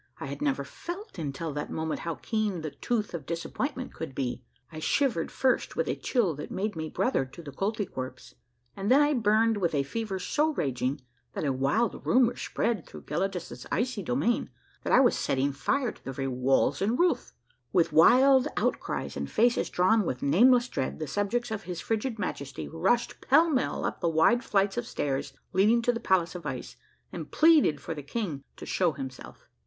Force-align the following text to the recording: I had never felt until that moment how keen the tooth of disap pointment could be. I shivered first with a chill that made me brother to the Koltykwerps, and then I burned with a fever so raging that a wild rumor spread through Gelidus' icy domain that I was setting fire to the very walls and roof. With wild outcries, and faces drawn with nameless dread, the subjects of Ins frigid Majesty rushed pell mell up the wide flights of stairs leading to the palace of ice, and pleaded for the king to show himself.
I 0.19 0.25
had 0.25 0.41
never 0.41 0.63
felt 0.63 1.19
until 1.19 1.53
that 1.53 1.69
moment 1.69 1.99
how 1.99 2.15
keen 2.15 2.61
the 2.61 2.71
tooth 2.71 3.13
of 3.13 3.27
disap 3.27 3.53
pointment 3.53 3.93
could 3.93 4.15
be. 4.15 4.41
I 4.71 4.79
shivered 4.79 5.29
first 5.29 5.75
with 5.75 5.87
a 5.87 5.95
chill 5.95 6.33
that 6.37 6.49
made 6.49 6.75
me 6.75 6.89
brother 6.89 7.23
to 7.23 7.43
the 7.43 7.51
Koltykwerps, 7.51 8.33
and 8.75 8.89
then 8.89 8.99
I 8.99 9.13
burned 9.13 9.57
with 9.57 9.75
a 9.75 9.83
fever 9.83 10.17
so 10.17 10.53
raging 10.53 11.01
that 11.33 11.43
a 11.43 11.53
wild 11.53 12.03
rumor 12.03 12.35
spread 12.35 12.87
through 12.87 13.03
Gelidus' 13.03 13.67
icy 13.71 14.01
domain 14.01 14.49
that 14.83 14.91
I 14.91 14.99
was 15.01 15.15
setting 15.15 15.51
fire 15.53 15.91
to 15.91 16.03
the 16.03 16.11
very 16.13 16.27
walls 16.27 16.81
and 16.81 16.97
roof. 16.97 17.35
With 17.71 17.93
wild 17.93 18.47
outcries, 18.57 19.15
and 19.15 19.29
faces 19.29 19.69
drawn 19.69 20.03
with 20.03 20.23
nameless 20.23 20.67
dread, 20.67 20.97
the 20.97 21.05
subjects 21.05 21.51
of 21.51 21.67
Ins 21.69 21.79
frigid 21.79 22.17
Majesty 22.17 22.67
rushed 22.67 23.21
pell 23.21 23.51
mell 23.51 23.85
up 23.85 24.01
the 24.01 24.09
wide 24.09 24.43
flights 24.43 24.77
of 24.77 24.87
stairs 24.87 25.33
leading 25.53 25.79
to 25.83 25.91
the 25.93 25.99
palace 25.99 26.33
of 26.33 26.47
ice, 26.47 26.75
and 27.11 27.29
pleaded 27.29 27.79
for 27.79 27.93
the 27.93 28.01
king 28.01 28.43
to 28.57 28.65
show 28.65 28.93
himself. 28.93 29.47